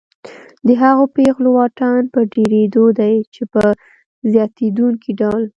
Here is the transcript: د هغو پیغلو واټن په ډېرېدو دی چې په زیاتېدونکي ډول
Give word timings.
د 0.67 0.69
هغو 0.81 1.03
پیغلو 1.17 1.49
واټن 1.57 2.01
په 2.13 2.19
ډېرېدو 2.33 2.83
دی 2.99 3.15
چې 3.33 3.43
په 3.53 3.61
زیاتېدونکي 4.31 5.11
ډول 5.19 5.43